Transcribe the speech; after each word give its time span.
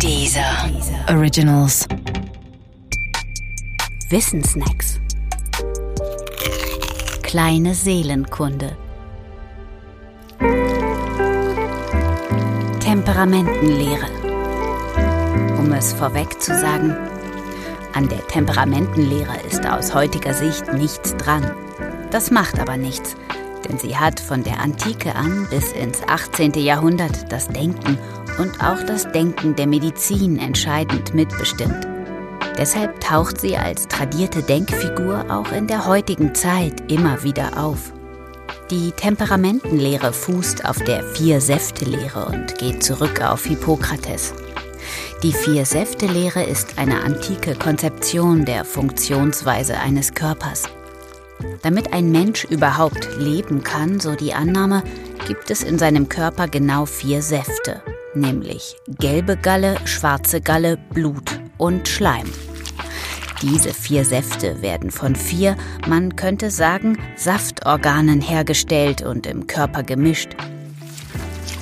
Dieser 0.00 0.70
Originals. 1.08 1.86
Wissensnacks. 4.10 5.00
Kleine 7.22 7.74
Seelenkunde. 7.74 8.76
Temperamentenlehre. 12.80 14.06
Um 15.58 15.72
es 15.72 15.92
vorweg 15.92 16.40
zu 16.40 16.58
sagen, 16.58 16.94
an 17.94 18.08
der 18.08 18.26
Temperamentenlehre 18.26 19.40
ist 19.48 19.66
aus 19.66 19.94
heutiger 19.94 20.34
Sicht 20.34 20.72
nichts 20.74 21.16
dran. 21.16 21.50
Das 22.10 22.30
macht 22.30 22.58
aber 22.58 22.76
nichts, 22.76 23.16
denn 23.64 23.78
sie 23.78 23.96
hat 23.96 24.20
von 24.20 24.42
der 24.42 24.60
Antike 24.60 25.14
an 25.14 25.46
bis 25.50 25.72
ins 25.72 26.02
18. 26.06 26.52
Jahrhundert 26.54 27.30
das 27.32 27.48
Denken 27.48 27.98
und 28.38 28.60
auch 28.62 28.82
das 28.86 29.10
Denken 29.12 29.56
der 29.56 29.66
Medizin 29.66 30.38
entscheidend 30.38 31.14
mitbestimmt. 31.14 31.86
Deshalb 32.56 33.00
taucht 33.00 33.40
sie 33.40 33.56
als 33.56 33.88
tradierte 33.88 34.42
Denkfigur 34.42 35.24
auch 35.28 35.50
in 35.52 35.66
der 35.66 35.86
heutigen 35.86 36.34
Zeit 36.34 36.90
immer 36.90 37.22
wieder 37.24 37.58
auf. 37.62 37.92
Die 38.70 38.92
Temperamentenlehre 38.92 40.12
fußt 40.12 40.64
auf 40.64 40.78
der 40.78 41.02
Vier-Säfte-Lehre 41.02 42.26
und 42.26 42.56
geht 42.58 42.82
zurück 42.82 43.20
auf 43.22 43.44
Hippokrates. 43.44 44.34
Die 45.22 45.32
Vier-Säfte-Lehre 45.32 46.42
ist 46.44 46.78
eine 46.78 47.02
antike 47.02 47.54
Konzeption 47.54 48.44
der 48.44 48.64
Funktionsweise 48.64 49.78
eines 49.78 50.14
Körpers. 50.14 50.64
Damit 51.62 51.92
ein 51.92 52.10
Mensch 52.10 52.44
überhaupt 52.44 53.08
leben 53.18 53.62
kann, 53.62 54.00
so 54.00 54.14
die 54.14 54.34
Annahme, 54.34 54.82
gibt 55.26 55.50
es 55.50 55.62
in 55.62 55.78
seinem 55.78 56.08
Körper 56.08 56.48
genau 56.48 56.86
vier 56.86 57.22
Säfte, 57.22 57.82
nämlich 58.14 58.76
gelbe 58.98 59.36
Galle, 59.36 59.76
schwarze 59.84 60.40
Galle, 60.40 60.78
Blut 60.92 61.40
und 61.56 61.88
Schleim. 61.88 62.30
Diese 63.42 63.74
vier 63.74 64.04
Säfte 64.04 64.62
werden 64.62 64.90
von 64.90 65.16
vier, 65.16 65.56
man 65.86 66.16
könnte 66.16 66.50
sagen, 66.50 66.98
Saftorganen 67.16 68.20
hergestellt 68.20 69.02
und 69.02 69.26
im 69.26 69.46
Körper 69.46 69.82
gemischt. 69.82 70.30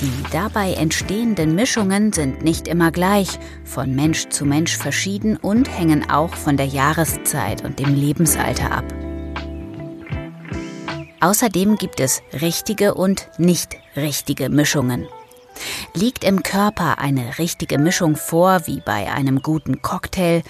Die 0.00 0.12
dabei 0.32 0.74
entstehenden 0.74 1.56
Mischungen 1.56 2.12
sind 2.12 2.42
nicht 2.42 2.68
immer 2.68 2.92
gleich, 2.92 3.38
von 3.64 3.94
Mensch 3.94 4.28
zu 4.28 4.44
Mensch 4.44 4.76
verschieden 4.76 5.36
und 5.36 5.68
hängen 5.68 6.08
auch 6.08 6.34
von 6.34 6.56
der 6.56 6.66
Jahreszeit 6.66 7.64
und 7.64 7.80
dem 7.80 7.94
Lebensalter 7.94 8.70
ab. 8.70 8.84
Außerdem 11.20 11.76
gibt 11.76 12.00
es 12.00 12.22
richtige 12.40 12.94
und 12.94 13.28
nicht 13.38 13.76
richtige 13.96 14.48
Mischungen. 14.48 15.06
Liegt 15.94 16.24
im 16.24 16.42
Körper 16.42 16.98
eine 16.98 17.38
richtige 17.38 17.78
Mischung 17.78 18.16
vor, 18.16 18.66
wie 18.66 18.80
bei 18.80 19.10
einem 19.10 19.42
guten 19.42 19.82
Cocktail, 19.82 20.42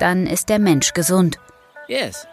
dann 0.00 0.26
ist 0.26 0.48
der 0.48 0.58
Mensch 0.58 0.92
gesund. 0.92 1.38
Yes. 1.86 2.26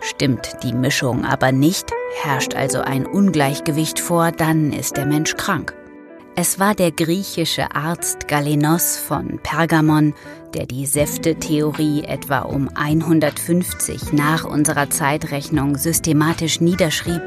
Stimmt 0.00 0.62
die 0.62 0.72
Mischung 0.72 1.24
aber 1.24 1.52
nicht, 1.52 1.90
herrscht 2.22 2.54
also 2.54 2.80
ein 2.80 3.06
Ungleichgewicht 3.06 4.00
vor, 4.00 4.32
dann 4.32 4.72
ist 4.72 4.96
der 4.96 5.06
Mensch 5.06 5.36
krank. 5.36 5.74
Es 6.34 6.58
war 6.58 6.74
der 6.74 6.92
griechische 6.92 7.74
Arzt 7.74 8.26
Galenos 8.26 8.96
von 8.96 9.38
Pergamon, 9.42 10.14
der 10.54 10.64
die 10.64 10.86
Säfte-Theorie 10.86 12.04
etwa 12.04 12.40
um 12.40 12.70
150 12.74 14.14
nach 14.14 14.44
unserer 14.44 14.88
Zeitrechnung 14.88 15.76
systematisch 15.76 16.62
niederschrieb 16.62 17.20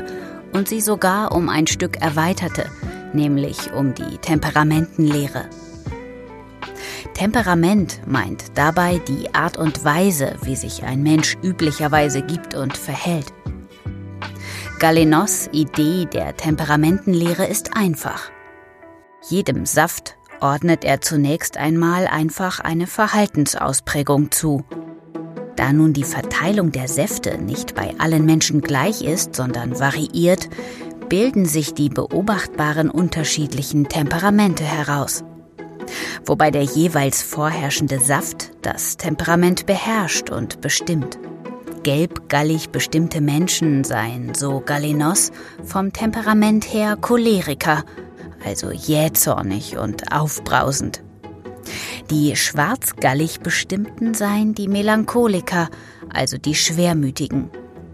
und 0.53 0.67
sie 0.67 0.81
sogar 0.81 1.33
um 1.33 1.49
ein 1.49 1.67
Stück 1.67 2.01
erweiterte, 2.01 2.65
nämlich 3.13 3.71
um 3.73 3.93
die 3.93 4.17
Temperamentenlehre. 4.17 5.49
Temperament 7.13 8.01
meint 8.07 8.57
dabei 8.57 8.99
die 9.07 9.35
Art 9.35 9.57
und 9.57 9.85
Weise, 9.85 10.35
wie 10.41 10.55
sich 10.55 10.83
ein 10.83 11.03
Mensch 11.03 11.37
üblicherweise 11.43 12.23
gibt 12.23 12.55
und 12.55 12.75
verhält. 12.75 13.31
Galenos 14.79 15.47
Idee 15.51 16.07
der 16.11 16.35
Temperamentenlehre 16.35 17.45
ist 17.45 17.77
einfach. 17.77 18.31
Jedem 19.27 19.65
Saft 19.65 20.17
ordnet 20.39 20.85
er 20.85 21.01
zunächst 21.01 21.57
einmal 21.57 22.05
einfach 22.05 22.59
eine 22.59 22.85
Verhaltensausprägung 22.85 24.29
zu. 24.29 24.63
Da 25.55 25.73
nun 25.73 25.93
die 25.93 26.03
Verteilung 26.03 26.71
der 26.71 26.87
Säfte 26.87 27.39
nicht 27.39 27.73
bei 27.73 27.95
allen 27.97 28.25
Menschen 28.25 28.61
gleich 28.61 29.01
ist, 29.01 29.35
sondern 29.35 29.79
variiert, 29.79 30.49
bilden 31.09 31.45
sich 31.45 31.73
die 31.73 31.89
beobachtbaren 31.89 32.91
unterschiedlichen 32.91 33.89
Temperamente 33.89 34.63
heraus. 34.63 35.23
Wobei 36.23 36.51
der 36.51 36.63
jeweils 36.63 37.23
vorherrschende 37.23 37.99
Saft 37.99 38.51
das 38.61 38.97
Temperament 38.97 39.65
beherrscht 39.65 40.29
und 40.29 40.61
bestimmt. 40.61 41.17
Gelbgallig 41.81 42.69
bestimmte 42.69 43.21
Menschen 43.21 43.83
seien, 43.83 44.35
so 44.35 44.59
Galenos, 44.59 45.31
vom 45.63 45.93
Temperament 45.93 46.71
her 46.71 46.95
Choleriker– 46.95 47.83
also 48.45 48.71
jähzornig 48.71 49.77
und 49.77 50.11
aufbrausend. 50.13 51.01
Die 52.09 52.35
schwarzgallig 52.35 53.39
bestimmten 53.39 54.13
seien 54.13 54.53
die 54.53 54.67
Melancholiker, 54.67 55.69
also 56.13 56.37
die 56.37 56.55
Schwermütigen. 56.55 57.49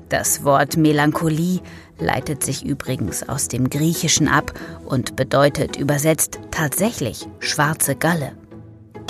Das 0.10 0.44
Wort 0.44 0.76
Melancholie 0.76 1.62
leitet 1.98 2.44
sich 2.44 2.66
übrigens 2.66 3.28
aus 3.30 3.48
dem 3.48 3.70
Griechischen 3.70 4.28
ab 4.28 4.52
und 4.86 5.16
bedeutet 5.16 5.78
übersetzt 5.78 6.40
tatsächlich 6.52 7.28
schwarze 7.40 7.96
Galle. 7.96 8.34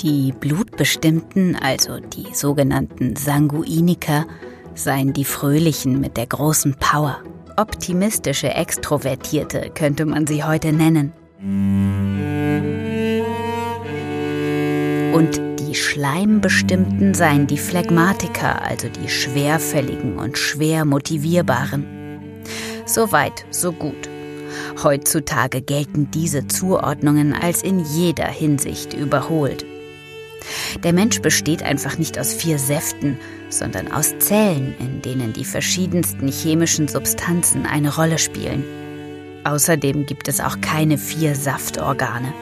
Die 0.00 0.32
Blutbestimmten, 0.32 1.56
also 1.56 1.98
die 1.98 2.34
sogenannten 2.34 3.16
Sanguiniker, 3.16 4.26
seien 4.74 5.12
die 5.12 5.24
Fröhlichen 5.24 6.00
mit 6.00 6.16
der 6.16 6.26
großen 6.26 6.76
Power. 6.78 7.18
Optimistische 7.56 8.54
Extrovertierte 8.54 9.70
könnte 9.74 10.06
man 10.06 10.26
sie 10.26 10.44
heute 10.44 10.72
nennen. 10.72 11.12
Und 15.12 15.40
die 15.58 15.74
Schleimbestimmten 15.74 17.14
seien 17.14 17.48
die 17.48 17.58
Phlegmatiker, 17.58 18.62
also 18.62 18.88
die 18.88 19.08
schwerfälligen 19.08 20.18
und 20.18 20.38
schwer 20.38 20.84
motivierbaren. 20.84 21.84
Soweit, 22.86 23.44
so 23.50 23.72
gut. 23.72 24.08
Heutzutage 24.84 25.62
gelten 25.62 26.12
diese 26.12 26.46
Zuordnungen 26.46 27.32
als 27.32 27.64
in 27.64 27.80
jeder 27.80 28.28
Hinsicht 28.28 28.94
überholt. 28.94 29.66
Der 30.84 30.92
Mensch 30.92 31.20
besteht 31.22 31.64
einfach 31.64 31.98
nicht 31.98 32.20
aus 32.20 32.32
vier 32.32 32.60
Säften, 32.60 33.18
sondern 33.48 33.90
aus 33.90 34.16
Zellen, 34.20 34.76
in 34.78 35.02
denen 35.02 35.32
die 35.32 35.44
verschiedensten 35.44 36.28
chemischen 36.28 36.86
Substanzen 36.86 37.66
eine 37.66 37.92
Rolle 37.92 38.18
spielen. 38.18 38.81
Außerdem 39.44 40.06
gibt 40.06 40.28
es 40.28 40.40
auch 40.40 40.60
keine 40.60 40.98
vier 40.98 41.34
Saftorgane. 41.34 42.32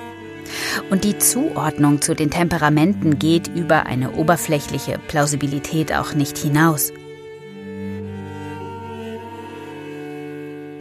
Und 0.90 1.04
die 1.04 1.18
Zuordnung 1.18 2.02
zu 2.02 2.14
den 2.14 2.30
Temperamenten 2.30 3.18
geht 3.18 3.48
über 3.48 3.86
eine 3.86 4.12
oberflächliche 4.12 4.98
Plausibilität 5.08 5.94
auch 5.94 6.14
nicht 6.14 6.38
hinaus. 6.38 6.92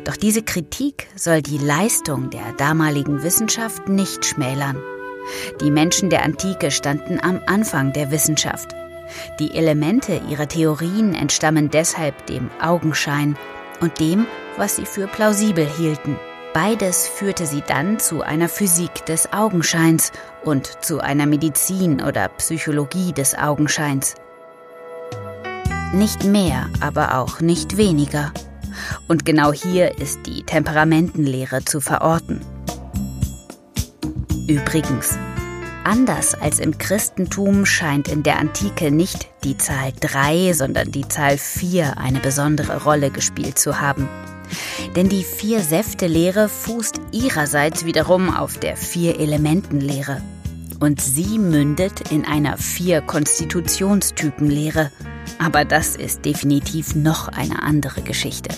Doch 0.05 0.17
diese 0.17 0.41
Kritik 0.41 1.07
soll 1.15 1.43
die 1.43 1.59
Leistung 1.59 2.31
der 2.31 2.53
damaligen 2.57 3.21
Wissenschaft 3.21 3.87
nicht 3.87 4.25
schmälern. 4.25 4.77
Die 5.61 5.69
Menschen 5.69 6.09
der 6.09 6.23
Antike 6.23 6.71
standen 6.71 7.19
am 7.21 7.39
Anfang 7.45 7.93
der 7.93 8.09
Wissenschaft. 8.09 8.73
Die 9.39 9.51
Elemente 9.51 10.19
ihrer 10.29 10.47
Theorien 10.47 11.13
entstammen 11.13 11.69
deshalb 11.69 12.25
dem 12.25 12.49
Augenschein 12.59 13.37
und 13.81 13.99
dem, 13.99 14.25
was 14.57 14.75
sie 14.75 14.85
für 14.85 15.07
plausibel 15.07 15.65
hielten. 15.65 16.17
Beides 16.53 17.07
führte 17.07 17.45
sie 17.45 17.61
dann 17.65 17.99
zu 17.99 18.21
einer 18.21 18.49
Physik 18.49 19.05
des 19.05 19.31
Augenscheins 19.31 20.11
und 20.43 20.83
zu 20.83 20.99
einer 20.99 21.25
Medizin 21.25 22.01
oder 22.01 22.27
Psychologie 22.29 23.13
des 23.13 23.37
Augenscheins. 23.37 24.15
Nicht 25.93 26.23
mehr, 26.23 26.67
aber 26.81 27.17
auch 27.17 27.39
nicht 27.39 27.77
weniger. 27.77 28.31
Und 29.07 29.25
genau 29.25 29.51
hier 29.53 29.97
ist 29.99 30.25
die 30.25 30.43
Temperamentenlehre 30.43 31.63
zu 31.65 31.81
verorten. 31.81 32.41
Übrigens, 34.47 35.17
anders 35.89 36.35
als 36.35 36.59
im 36.59 36.77
Christentum 36.77 37.65
scheint 37.65 38.07
in 38.07 38.21
der 38.21 38.37
Antike 38.37 38.91
nicht 38.91 39.27
die 39.43 39.57
Zahl 39.57 39.91
3, 39.99 40.53
sondern 40.53 40.91
die 40.91 41.07
Zahl 41.07 41.39
4 41.39 41.97
eine 41.97 42.19
besondere 42.19 42.83
Rolle 42.83 43.09
gespielt 43.09 43.57
zu 43.57 43.81
haben. 43.81 44.07
Denn 44.95 45.09
die 45.09 45.23
Vier-Säfte-Lehre 45.23 46.47
fußt 46.47 47.01
ihrerseits 47.11 47.85
wiederum 47.85 48.31
auf 48.33 48.59
der 48.59 48.77
Vier-Elementen-Lehre. 48.77 50.21
Und 50.79 51.01
sie 51.01 51.39
mündet 51.39 52.11
in 52.11 52.23
einer 52.23 52.57
Vier-Konstitutionstypen-Lehre. 52.57 54.91
Aber 55.39 55.65
das 55.65 55.95
ist 55.95 56.23
definitiv 56.23 56.93
noch 56.95 57.29
eine 57.29 57.63
andere 57.63 58.01
Geschichte. 58.01 58.49